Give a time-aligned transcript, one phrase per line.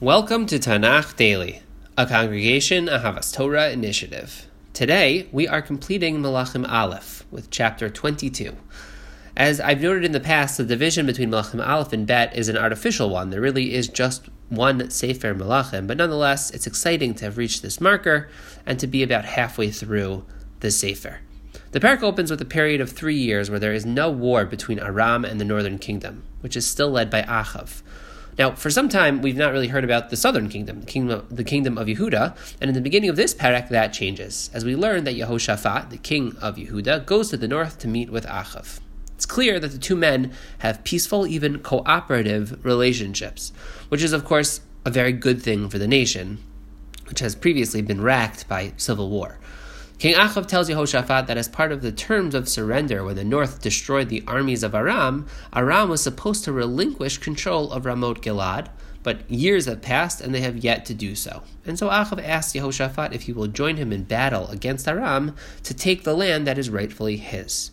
[0.00, 1.62] Welcome to Tanakh Daily,
[1.96, 4.46] a congregation Ahavas Torah initiative.
[4.74, 8.54] Today, we are completing Malachim Aleph with chapter 22.
[9.38, 12.58] As I've noted in the past, the division between Malachim Aleph and Bet is an
[12.58, 13.30] artificial one.
[13.30, 17.80] There really is just one Sefer Malachim, but nonetheless, it's exciting to have reached this
[17.80, 18.28] marker
[18.66, 20.26] and to be about halfway through
[20.60, 21.20] the Sefer.
[21.70, 24.78] The parak opens with a period of three years where there is no war between
[24.78, 27.80] Aram and the northern kingdom, which is still led by Achav.
[28.38, 31.34] Now, for some time, we've not really heard about the southern kingdom, the kingdom, of,
[31.34, 34.76] the kingdom of Yehuda, and in the beginning of this parak, that changes, as we
[34.76, 38.80] learn that Yehoshaphat, the king of Yehuda, goes to the north to meet with Achav.
[39.14, 43.52] It's clear that the two men have peaceful, even cooperative relationships,
[43.88, 46.36] which is, of course, a very good thing for the nation,
[47.08, 49.38] which has previously been racked by civil war.
[49.98, 53.62] King Achav tells Yehoshaphat that as part of the terms of surrender when the north
[53.62, 58.68] destroyed the armies of Aram, Aram was supposed to relinquish control of Ramot Gilad,
[59.02, 61.42] but years have passed and they have yet to do so.
[61.64, 65.72] And so Achav asks Yehoshaphat if he will join him in battle against Aram to
[65.72, 67.70] take the land that is rightfully his.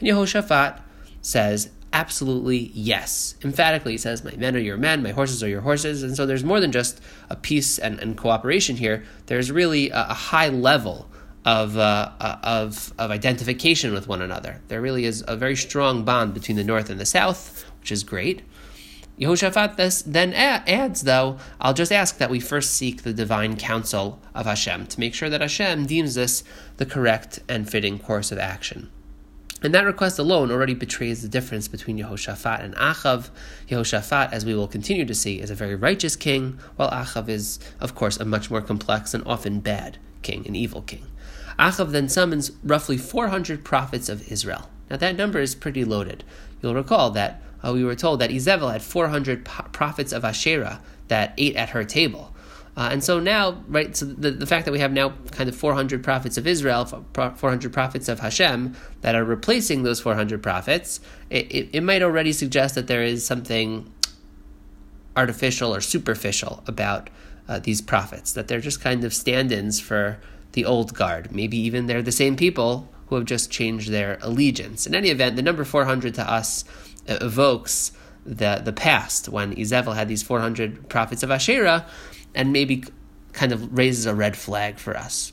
[0.00, 0.80] And Yehoshaphat
[1.20, 3.34] says, absolutely yes.
[3.44, 6.02] Emphatically, he says, My men are your men, my horses are your horses.
[6.02, 9.04] And so there's more than just a peace and, and cooperation here.
[9.26, 11.10] There's really a, a high level
[11.46, 14.60] of, uh, uh, of, of identification with one another.
[14.66, 18.02] There really is a very strong bond between the north and the south, which is
[18.02, 18.42] great.
[19.18, 24.20] Yehoshaphat this, then adds, though, I'll just ask that we first seek the divine counsel
[24.34, 26.44] of Hashem to make sure that Hashem deems this
[26.76, 28.90] the correct and fitting course of action.
[29.62, 33.30] And that request alone already betrays the difference between Yehoshaphat and Achav.
[33.68, 37.58] Yehoshaphat, as we will continue to see, is a very righteous king, while Achav is,
[37.80, 41.06] of course, a much more complex and often bad king, an evil king.
[41.58, 44.68] Achav then summons roughly 400 prophets of Israel.
[44.90, 46.24] Now that number is pretty loaded.
[46.62, 51.34] You'll recall that uh, we were told that Izebel had 400 prophets of Asherah that
[51.38, 52.32] ate at her table.
[52.76, 55.56] Uh, and so now, right, so the, the fact that we have now kind of
[55.56, 61.00] 400 prophets of Israel, 400 prophets of Hashem that are replacing those 400 prophets,
[61.30, 63.90] it, it, it might already suggest that there is something
[65.16, 67.08] artificial or superficial about
[67.48, 70.18] uh, these prophets, that they're just kind of stand ins for
[70.56, 71.30] the old guard.
[71.32, 74.86] Maybe even they're the same people who have just changed their allegiance.
[74.86, 76.64] In any event, the number 400 to us
[77.08, 77.92] uh, evokes
[78.24, 81.86] the, the past when Izevel had these 400 prophets of Asherah
[82.34, 82.84] and maybe
[83.34, 85.32] kind of raises a red flag for us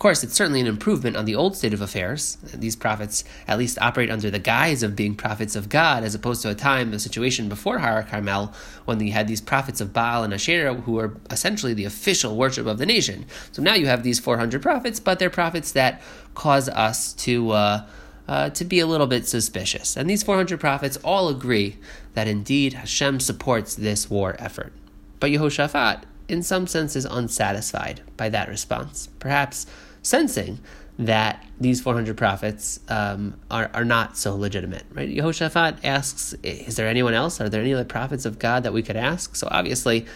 [0.00, 2.38] course, it's certainly an improvement on the old state of affairs.
[2.54, 6.42] These prophets at least operate under the guise of being prophets of God, as opposed
[6.42, 8.52] to a time, a situation before Har Carmel,
[8.86, 12.66] when we had these prophets of Baal and Asherah who were essentially the official worship
[12.66, 13.26] of the nation.
[13.52, 16.02] So now you have these 400 prophets, but they're prophets that
[16.34, 17.52] cause us to.
[17.52, 17.86] Uh,
[18.28, 19.96] uh, to be a little bit suspicious.
[19.96, 21.78] And these 400 prophets all agree
[22.14, 24.72] that indeed Hashem supports this war effort.
[25.18, 29.08] But Yehoshaphat, in some senses, unsatisfied by that response.
[29.18, 29.66] Perhaps
[30.02, 30.60] sensing
[30.98, 35.08] that these 400 prophets um, are, are not so legitimate, right?
[35.08, 37.40] Yehoshaphat asks, is there anyone else?
[37.40, 39.34] Are there any other prophets of God that we could ask?
[39.34, 40.06] So obviously,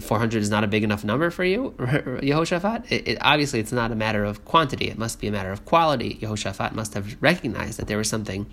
[0.00, 2.90] 400 is not a big enough number for you, Yehoshaphat.
[2.90, 4.88] It, it, obviously, it's not a matter of quantity.
[4.88, 6.18] It must be a matter of quality.
[6.22, 8.46] Yehoshaphat must have recognized that there was something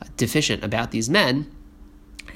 [0.00, 1.50] uh, deficient about these men.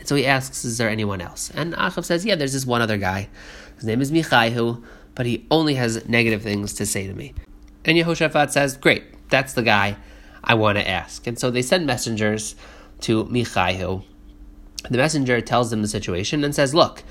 [0.09, 1.51] So he asks, is there anyone else?
[1.55, 3.29] And Achav says, yeah, there's this one other guy.
[3.77, 4.83] His name is Michaihu,
[5.15, 7.35] but he only has negative things to say to me.
[7.85, 9.99] And Yehoshaphat says, Great, that's the guy
[10.43, 11.27] I want to ask.
[11.27, 12.57] And so they send messengers
[13.01, 14.01] to Michaihu.
[14.89, 17.05] The messenger tells them the situation and says, Look,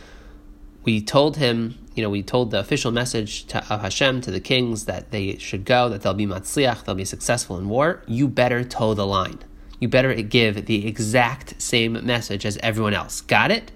[0.84, 4.40] we told him, you know, we told the official message to, of Hashem to the
[4.40, 8.02] kings that they should go, that they'll be matzliach, they'll be successful in war.
[8.08, 9.38] You better toe the line.
[9.80, 13.22] You better give the exact same message as everyone else.
[13.22, 13.72] Got it?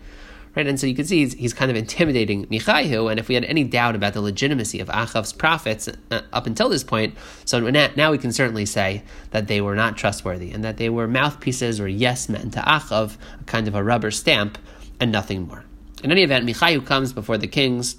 [0.56, 0.68] right?
[0.68, 3.08] And so you can see he's, he's kind of intimidating Michaihu.
[3.08, 6.70] And if we had any doubt about the legitimacy of Achav's prophets uh, up until
[6.70, 10.78] this point, so now we can certainly say that they were not trustworthy and that
[10.78, 14.58] they were mouthpieces or yes men to Achav, a kind of a rubber stamp,
[15.00, 15.64] and nothing more.
[16.04, 17.96] In any event, Michaihu comes before the kings.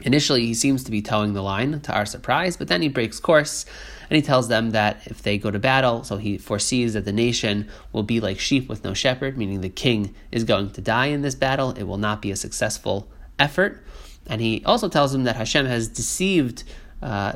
[0.00, 3.20] Initially, he seems to be toeing the line, to our surprise, but then he breaks
[3.20, 3.66] course
[4.08, 7.12] and he tells them that if they go to battle, so he foresees that the
[7.12, 11.06] nation will be like sheep with no shepherd, meaning the king is going to die
[11.06, 11.70] in this battle.
[11.70, 13.08] It will not be a successful
[13.38, 13.82] effort.
[14.26, 16.64] And he also tells them that Hashem has deceived
[17.00, 17.34] uh,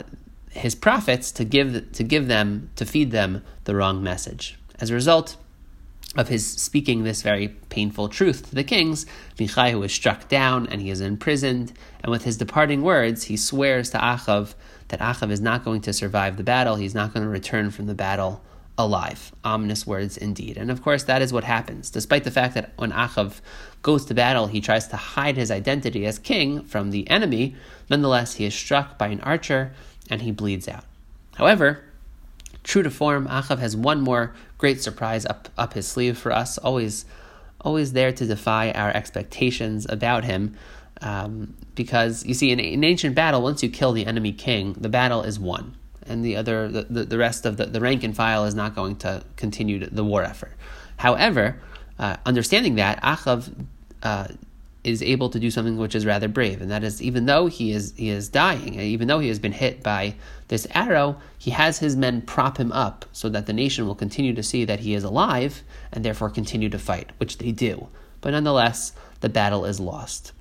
[0.50, 4.58] his prophets to give to give them to feed them the wrong message.
[4.78, 5.36] As a result
[6.16, 9.06] of his speaking this very painful truth to the kings,
[9.38, 11.72] Michaihu is struck down and he is imprisoned.
[12.02, 14.54] And with his departing words, he swears to Achav
[14.88, 16.76] that Achav is not going to survive the battle.
[16.76, 18.42] He's not going to return from the battle
[18.78, 19.32] alive.
[19.44, 20.56] Ominous words indeed.
[20.56, 21.90] And of course, that is what happens.
[21.90, 23.40] Despite the fact that when Achav
[23.82, 27.56] goes to battle, he tries to hide his identity as king from the enemy,
[27.88, 29.72] nonetheless, he is struck by an archer
[30.10, 30.84] and he bleeds out.
[31.36, 31.84] However,
[32.66, 36.58] true to form, Achav has one more great surprise up, up his sleeve for us,
[36.58, 37.06] always,
[37.60, 40.56] always there to defy our expectations about him.
[41.00, 44.88] Um, because you see, in, in ancient battle, once you kill the enemy king, the
[44.88, 45.76] battle is won
[46.08, 48.74] and the other the, the, the rest of the, the rank and file is not
[48.74, 50.52] going to continue the war effort.
[50.96, 51.60] However,
[51.98, 53.66] uh, understanding that Achav
[54.02, 54.28] uh,
[54.86, 57.72] is able to do something which is rather brave, and that is even though he
[57.72, 60.14] is he is dying, even though he has been hit by
[60.48, 64.34] this arrow, he has his men prop him up so that the nation will continue
[64.34, 65.62] to see that he is alive
[65.92, 67.88] and therefore continue to fight, which they do.
[68.20, 70.32] But nonetheless, the battle is lost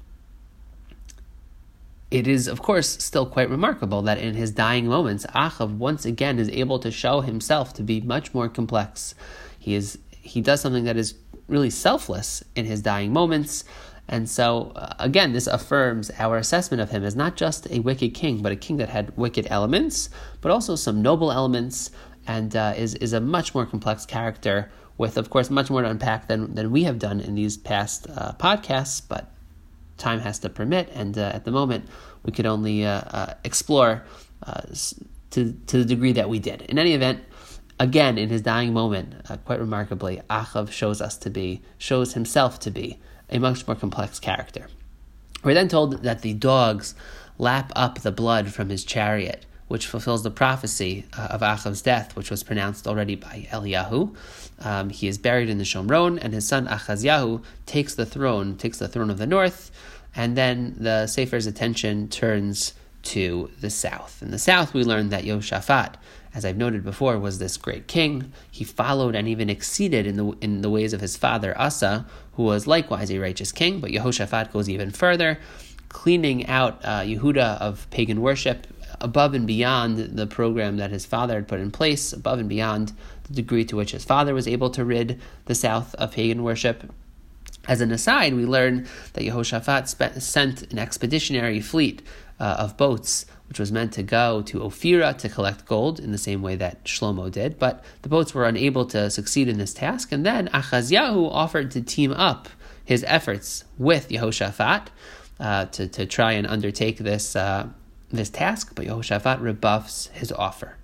[2.12, 6.40] it is, of course, still quite remarkable that in his dying moments, Achav once again
[6.40, 9.16] is able to show himself to be much more complex.
[9.60, 11.16] He is he does something that is
[11.48, 13.64] really selfless in his dying moments.
[14.08, 18.14] And so, uh, again, this affirms our assessment of him as not just a wicked
[18.14, 20.10] king, but a king that had wicked elements,
[20.42, 21.90] but also some noble elements,
[22.28, 25.90] and uh, is, is a much more complex character with, of course, much more to
[25.90, 29.02] unpack than, than we have done in these past uh, podcasts.
[29.08, 29.32] But
[29.98, 31.88] time has to permit, and uh, at the moment
[32.24, 34.04] we could only uh, uh, explore
[35.32, 36.62] to to the degree that we did.
[36.64, 37.24] In any event,
[37.80, 39.16] again in his dying moment,
[39.46, 43.00] quite remarkably, Achav shows us to be shows himself to be
[43.30, 44.68] a much more complex character.
[45.44, 46.96] We're then told that the dogs
[47.38, 52.16] lap up the blood from his chariot which fulfills the prophecy uh, of Achav's death,
[52.16, 54.16] which was pronounced already by Eliyahu.
[54.60, 58.78] Um, he is buried in the Shomron, and his son Achazyahu takes the throne, takes
[58.78, 59.72] the throne of the north,
[60.16, 62.74] and then the Sefer's attention turns
[63.04, 64.22] to the south.
[64.22, 65.96] In the south, we learn that Yoshaphat,
[66.36, 68.34] as I've noted before, was this great king.
[68.52, 72.44] He followed and even exceeded in the in the ways of his father Asa, who
[72.44, 73.80] was likewise a righteous king.
[73.80, 75.40] But Yehoshaphat goes even further,
[75.88, 78.68] cleaning out uh, Yehuda of pagan worship
[79.02, 82.92] above and beyond the program that his father had put in place, above and beyond
[83.24, 86.84] the degree to which his father was able to rid the south of pagan worship.
[87.68, 92.02] As an aside, we learn that Yehoshaphat spent, sent an expeditionary fleet
[92.40, 96.18] uh, of boats, which was meant to go to Ophira to collect gold in the
[96.18, 100.12] same way that Shlomo did, but the boats were unable to succeed in this task,
[100.12, 102.50] and then Achazyahu offered to team up
[102.84, 104.88] his efforts with Yehoshaphat
[105.40, 107.68] uh, to, to try and undertake this uh,
[108.12, 110.78] this task, but Yehoshaphat rebuffs his offer.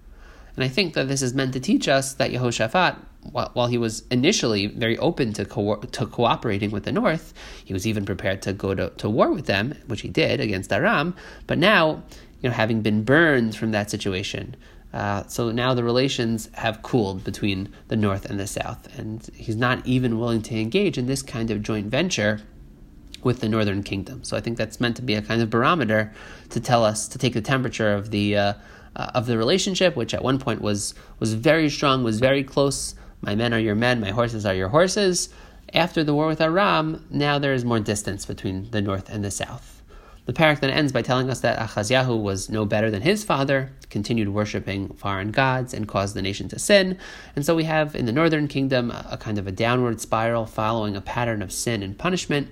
[0.56, 2.98] And I think that this is meant to teach us that Yehoshaphat,
[3.32, 7.34] while he was initially very open to, co- to cooperating with the north,
[7.64, 10.74] he was even prepared to go to, to war with them, which he did against
[10.74, 11.16] Aram.
[11.48, 12.04] But now,
[12.42, 14.56] you know, having been burned from that situation,
[14.94, 19.56] uh, so now the relations have cooled between the north and the south, and he's
[19.56, 22.42] not even willing to engage in this kind of joint venture
[23.24, 24.24] with the northern kingdom.
[24.24, 26.14] So I think that's meant to be a kind of barometer
[26.50, 28.54] to tell us to take the temperature of the uh,
[28.96, 32.96] uh, of the relationship, which at one point was was very strong, was very close.
[33.22, 35.30] My men are your men, my horses are your horses.
[35.74, 39.32] After the war with Aram, now there is more distance between the north and the
[39.32, 39.82] south.
[40.26, 43.72] The parak then ends by telling us that Achazyahu was no better than his father,
[43.90, 46.98] continued worshipping foreign gods, and caused the nation to sin.
[47.36, 50.96] And so we have in the northern kingdom a kind of a downward spiral following
[50.96, 52.50] a pattern of sin and punishment.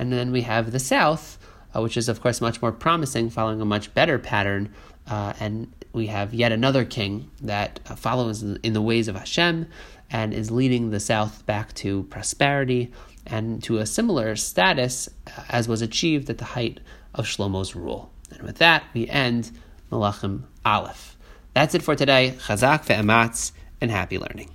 [0.00, 1.38] And then we have the south,
[1.76, 4.72] uh, which is, of course, much more promising, following a much better pattern.
[5.06, 9.66] Uh, and we have yet another king that uh, follows in the ways of Hashem
[10.10, 12.90] and is leading the south back to prosperity
[13.26, 16.80] and to a similar status uh, as was achieved at the height
[17.14, 18.10] of Shlomo's rule.
[18.30, 19.50] And with that, we end
[19.92, 21.18] Malachim Aleph.
[21.52, 22.36] That's it for today.
[22.38, 23.52] Chazak ve'ematz
[23.82, 24.48] and happy learning.